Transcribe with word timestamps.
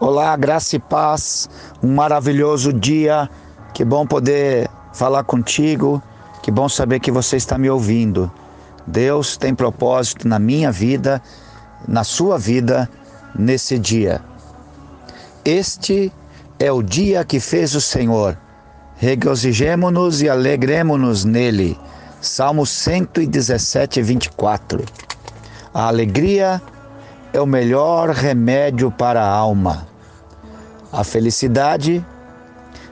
Olá, 0.00 0.36
graça 0.36 0.74
e 0.74 0.78
paz, 0.80 1.48
um 1.80 1.94
maravilhoso 1.94 2.72
dia. 2.72 3.30
Que 3.72 3.84
bom 3.84 4.04
poder 4.04 4.68
falar 4.92 5.22
contigo. 5.22 6.02
Que 6.42 6.50
bom 6.50 6.68
saber 6.68 6.98
que 6.98 7.12
você 7.12 7.36
está 7.36 7.56
me 7.56 7.70
ouvindo. 7.70 8.30
Deus 8.84 9.36
tem 9.36 9.54
propósito 9.54 10.26
na 10.26 10.40
minha 10.40 10.72
vida, 10.72 11.22
na 11.86 12.02
sua 12.02 12.36
vida, 12.36 12.90
nesse 13.38 13.78
dia. 13.78 14.20
Este 15.44 16.12
é 16.58 16.72
o 16.72 16.82
dia 16.82 17.24
que 17.24 17.38
fez 17.38 17.76
o 17.76 17.80
Senhor. 17.80 18.36
Regozijemo-nos 18.96 20.22
e 20.22 20.28
alegremos-nos 20.28 21.24
nele. 21.24 21.78
Salmo 22.20 22.66
117, 22.66 24.02
24. 24.02 24.84
A 25.72 25.86
alegria 25.86 26.60
é 27.34 27.40
o 27.40 27.46
melhor 27.46 28.10
remédio 28.10 28.92
para 28.92 29.20
a 29.20 29.28
alma. 29.28 29.88
A 30.92 31.02
felicidade 31.02 32.06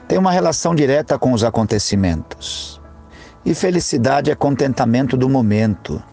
tem 0.05 0.17
uma 0.17 0.33
relação 0.33 0.75
direta 0.75 1.17
com 1.17 1.31
os 1.31 1.45
acontecimentos. 1.45 2.81
E 3.45 3.55
felicidade 3.55 4.29
é 4.29 4.35
contentamento 4.35 5.15
do 5.15 5.29
momento. 5.29 6.03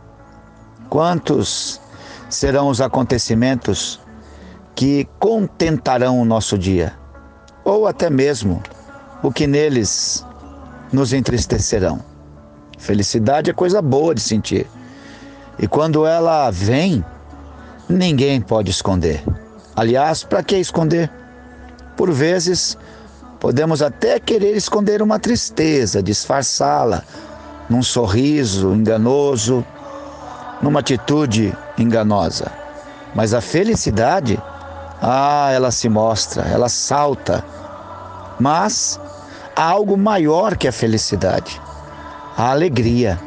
Quantos 0.88 1.80
serão 2.28 2.68
os 2.68 2.80
acontecimentos 2.80 3.98
que 4.76 5.08
contentarão 5.18 6.20
o 6.20 6.24
nosso 6.24 6.56
dia? 6.56 6.94
Ou 7.64 7.88
até 7.88 8.08
mesmo 8.08 8.62
o 9.24 9.32
que 9.32 9.48
neles 9.48 10.24
nos 10.92 11.12
entristecerão? 11.12 11.98
Felicidade 12.78 13.50
é 13.50 13.52
coisa 13.52 13.82
boa 13.82 14.14
de 14.14 14.20
sentir. 14.20 14.68
E 15.58 15.66
quando 15.66 16.06
ela 16.06 16.48
vem, 16.52 17.04
ninguém 17.90 18.40
pode 18.40 18.70
esconder. 18.70 19.22
Aliás, 19.74 20.22
para 20.22 20.42
que 20.42 20.56
esconder? 20.56 21.10
Por 21.96 22.10
vezes, 22.12 22.78
podemos 23.38 23.82
até 23.82 24.18
querer 24.18 24.56
esconder 24.56 25.02
uma 25.02 25.18
tristeza, 25.18 26.02
disfarçá-la 26.02 27.02
num 27.68 27.82
sorriso 27.82 28.74
enganoso, 28.74 29.64
numa 30.62 30.80
atitude 30.80 31.56
enganosa. 31.78 32.50
Mas 33.14 33.34
a 33.34 33.40
felicidade, 33.40 34.40
ah, 35.02 35.50
ela 35.52 35.70
se 35.70 35.88
mostra, 35.88 36.42
ela 36.42 36.68
salta. 36.68 37.44
Mas 38.38 39.00
há 39.56 39.64
algo 39.64 39.96
maior 39.96 40.56
que 40.56 40.68
a 40.68 40.72
felicidade: 40.72 41.60
a 42.36 42.50
alegria. 42.50 43.18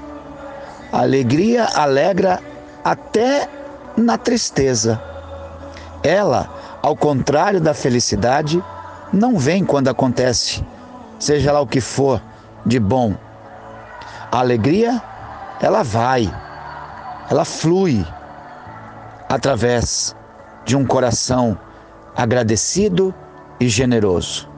A 0.92 1.02
alegria 1.02 1.68
alegra 1.74 2.40
até 2.84 3.50
na 3.98 4.18
tristeza. 4.18 5.02
Ela, 6.04 6.50
ao 6.82 6.96
contrário 6.96 7.62
da 7.62 7.74
felicidade, 7.74 8.64
não 9.12 9.38
vem 9.38 9.64
quando 9.64 9.88
acontece, 9.88 10.66
seja 11.20 11.52
lá 11.52 11.62
o 11.62 11.68
que 11.68 11.80
for 11.80 12.22
de 12.66 12.80
bom. 12.80 13.16
A 14.32 14.40
alegria, 14.40 15.02
ela 15.62 15.84
vai, 15.84 16.34
ela 17.30 17.46
flui 17.46 18.06
através 19.30 20.16
de 20.66 20.76
um 20.76 20.86
coração 20.86 21.58
agradecido 22.16 23.14
e 23.60 23.70
generoso. 23.70 24.50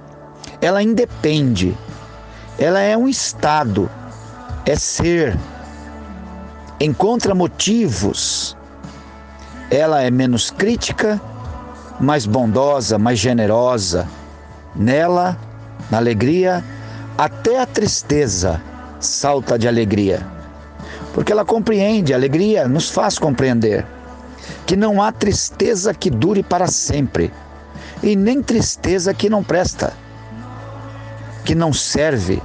Ela 0.61 0.81
independe, 0.81 1.77
ela 2.57 2.79
é 2.79 2.95
um 2.95 3.07
estado, 3.07 3.89
é 4.65 4.75
ser, 4.75 5.37
encontra 6.79 7.35
motivos 7.35 8.57
ela 9.69 10.01
é 10.01 10.11
menos 10.11 10.51
crítica, 10.51 11.19
mais 11.99 12.25
bondosa, 12.25 12.97
mais 12.97 13.19
generosa. 13.19 14.07
Nela, 14.75 15.37
na 15.89 15.97
alegria, 15.97 16.63
até 17.17 17.59
a 17.59 17.65
tristeza 17.65 18.61
salta 18.99 19.57
de 19.57 19.67
alegria. 19.67 20.25
Porque 21.13 21.31
ela 21.31 21.45
compreende, 21.45 22.13
a 22.13 22.17
alegria 22.17 22.67
nos 22.67 22.89
faz 22.89 23.17
compreender 23.17 23.85
que 24.65 24.75
não 24.75 25.01
há 25.01 25.11
tristeza 25.11 25.93
que 25.93 26.09
dure 26.09 26.43
para 26.43 26.67
sempre 26.67 27.31
e 28.03 28.15
nem 28.15 28.41
tristeza 28.41 29.13
que 29.13 29.29
não 29.29 29.43
presta, 29.43 29.93
que 31.45 31.55
não 31.55 31.71
serve. 31.71 32.41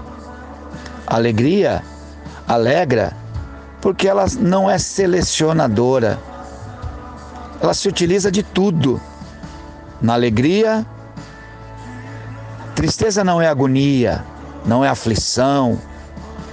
A 1.07 1.17
alegria 1.17 1.83
alegra 2.47 3.13
porque 3.81 4.07
ela 4.07 4.27
não 4.39 4.71
é 4.71 4.79
selecionadora 4.79 6.19
ela 7.61 7.75
se 7.75 7.89
utiliza 7.89 8.31
de 8.31 8.43
tudo. 8.43 9.01
Na 10.01 10.15
alegria, 10.15 10.85
tristeza 12.75 13.23
não 13.23 13.41
é 13.41 13.47
agonia, 13.47 14.25
não 14.65 14.85
é 14.85 14.89
aflição, 14.89 15.79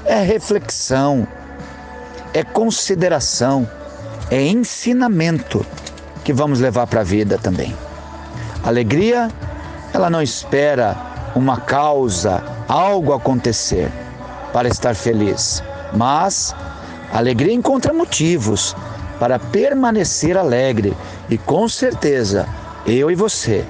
é 0.05 0.21
reflexão, 0.21 1.27
é 2.33 2.43
consideração, 2.43 3.67
é 4.29 4.41
ensinamento 4.41 5.65
que 6.23 6.33
vamos 6.33 6.59
levar 6.59 6.87
para 6.87 7.01
a 7.01 7.03
vida 7.03 7.37
também. 7.37 7.73
Alegria, 8.65 9.29
ela 9.93 10.09
não 10.09 10.21
espera 10.21 10.97
uma 11.35 11.61
causa, 11.61 12.43
algo 12.67 13.13
acontecer 13.13 13.89
para 14.51 14.67
estar 14.67 14.93
feliz, 14.93 15.63
mas 15.93 16.53
a 17.13 17.17
alegria 17.17 17.53
encontra 17.53 17.93
motivos 17.93 18.75
para 19.19 19.39
permanecer 19.39 20.37
alegre. 20.37 20.95
E 21.29 21.37
com 21.37 21.67
certeza, 21.67 22.47
eu 22.85 23.11
e 23.11 23.15
você 23.15 23.65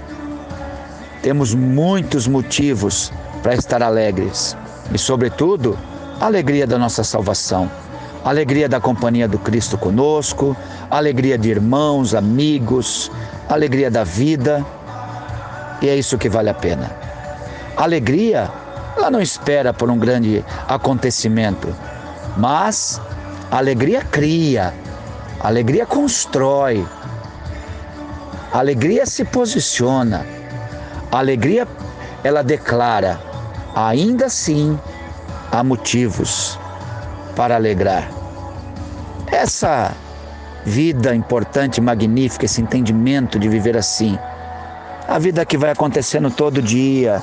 temos 1.21 1.53
muitos 1.53 2.27
motivos 2.27 3.11
para 3.41 3.53
estar 3.53 3.81
alegres. 3.81 4.55
E, 4.93 4.97
sobretudo, 4.97 5.77
a 6.19 6.25
alegria 6.25 6.65
da 6.65 6.77
nossa 6.77 7.03
salvação, 7.03 7.69
a 8.23 8.29
alegria 8.29 8.69
da 8.69 8.79
companhia 8.79 9.27
do 9.27 9.37
Cristo 9.37 9.77
conosco, 9.77 10.55
a 10.89 10.97
alegria 10.97 11.37
de 11.37 11.49
irmãos, 11.49 12.13
amigos, 12.13 13.11
a 13.49 13.53
alegria 13.53 13.91
da 13.91 14.03
vida. 14.03 14.65
E 15.81 15.89
é 15.89 15.95
isso 15.95 16.17
que 16.17 16.29
vale 16.29 16.49
a 16.49 16.53
pena. 16.53 16.91
A 17.75 17.83
alegria, 17.83 18.49
ela 18.95 19.11
não 19.11 19.21
espera 19.21 19.73
por 19.73 19.89
um 19.91 19.97
grande 19.97 20.43
acontecimento, 20.67 21.73
mas 22.35 22.99
a 23.51 23.57
alegria 23.57 24.01
cria, 24.01 24.73
alegria 25.39 25.85
constrói. 25.85 26.85
Alegria 28.51 29.05
se 29.05 29.23
posiciona. 29.25 30.25
Alegria 31.11 31.67
ela 32.23 32.43
declara: 32.43 33.19
ainda 33.75 34.25
assim 34.25 34.79
há 35.51 35.63
motivos 35.63 36.59
para 37.35 37.55
alegrar. 37.55 38.09
Essa 39.31 39.91
vida 40.65 41.13
importante, 41.15 41.79
magnífica, 41.79 42.45
esse 42.45 42.61
entendimento 42.61 43.37
de 43.39 43.47
viver 43.47 43.77
assim. 43.77 44.17
A 45.07 45.19
vida 45.19 45.45
que 45.45 45.57
vai 45.57 45.71
acontecendo 45.71 46.29
todo 46.29 46.61
dia. 46.61 47.21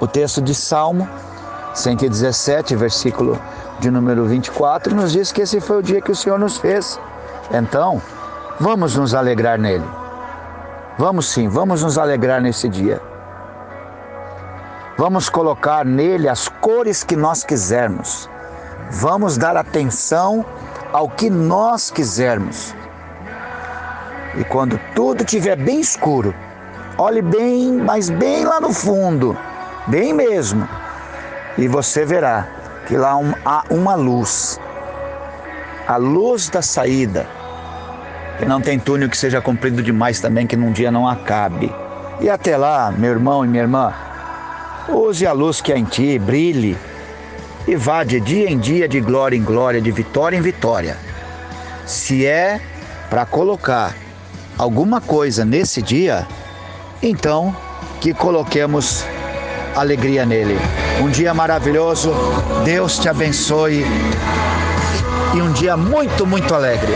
O 0.00 0.06
texto 0.06 0.42
de 0.42 0.54
Salmo 0.54 1.08
117, 1.74 2.76
versículo 2.76 3.40
de 3.80 3.90
número 3.90 4.24
24, 4.26 4.94
nos 4.94 5.12
diz 5.12 5.32
que 5.32 5.42
esse 5.42 5.60
foi 5.60 5.78
o 5.78 5.82
dia 5.82 6.00
que 6.00 6.12
o 6.12 6.16
Senhor 6.16 6.38
nos 6.38 6.58
fez. 6.58 7.00
Então, 7.50 8.00
vamos 8.60 8.96
nos 8.96 9.14
alegrar 9.14 9.58
nele. 9.58 9.84
Vamos 10.98 11.26
sim, 11.28 11.48
vamos 11.48 11.82
nos 11.82 11.96
alegrar 11.96 12.40
nesse 12.40 12.68
dia. 12.68 13.00
Vamos 14.98 15.28
colocar 15.28 15.84
nele 15.84 16.28
as 16.28 16.48
cores 16.48 17.02
que 17.02 17.16
nós 17.16 17.42
quisermos. 17.42 18.28
Vamos 18.90 19.38
dar 19.38 19.56
atenção 19.56 20.44
ao 20.92 21.08
que 21.08 21.30
nós 21.30 21.90
quisermos. 21.90 22.74
E 24.36 24.44
quando 24.44 24.78
tudo 24.94 25.22
estiver 25.22 25.56
bem 25.56 25.80
escuro, 25.80 26.34
olhe 26.98 27.22
bem, 27.22 27.72
mas 27.72 28.10
bem 28.10 28.44
lá 28.44 28.60
no 28.60 28.72
fundo, 28.72 29.36
bem 29.86 30.12
mesmo, 30.12 30.68
e 31.58 31.68
você 31.68 32.04
verá 32.04 32.46
que 32.86 32.96
lá 32.96 33.12
há 33.44 33.64
uma 33.70 33.94
luz, 33.94 34.60
a 35.86 35.96
luz 35.96 36.48
da 36.48 36.62
saída, 36.62 37.26
que 38.38 38.44
não 38.44 38.60
tem 38.60 38.78
túnel 38.78 39.08
que 39.08 39.16
seja 39.16 39.40
comprido 39.40 39.82
demais 39.82 40.20
também, 40.20 40.46
que 40.46 40.56
num 40.56 40.72
dia 40.72 40.90
não 40.90 41.06
acabe. 41.06 41.72
E 42.20 42.28
até 42.28 42.56
lá, 42.56 42.92
meu 42.96 43.10
irmão 43.10 43.44
e 43.44 43.48
minha 43.48 43.62
irmã, 43.62 43.92
use 44.88 45.26
a 45.26 45.32
luz 45.32 45.60
que 45.60 45.72
há 45.72 45.78
em 45.78 45.84
ti, 45.84 46.18
brilhe 46.18 46.76
e 47.66 47.76
vá 47.76 48.02
de 48.02 48.20
dia 48.20 48.50
em 48.50 48.58
dia, 48.58 48.88
de 48.88 49.00
glória 49.00 49.36
em 49.36 49.42
glória, 49.42 49.80
de 49.80 49.90
vitória 49.90 50.36
em 50.36 50.40
vitória. 50.40 50.96
Se 51.86 52.26
é 52.26 52.60
para 53.08 53.24
colocar 53.26 53.94
alguma 54.58 55.00
coisa 55.00 55.44
nesse 55.44 55.80
dia, 55.82 56.26
então 57.02 57.54
que 58.00 58.12
coloquemos 58.12 59.04
alegria 59.74 60.24
nele. 60.26 60.58
Um 61.00 61.08
dia 61.08 61.32
maravilhoso, 61.34 62.12
Deus 62.64 62.98
te 62.98 63.08
abençoe 63.08 63.84
e 65.34 65.40
um 65.40 65.52
dia 65.52 65.76
muito, 65.76 66.26
muito 66.26 66.54
alegre. 66.54 66.92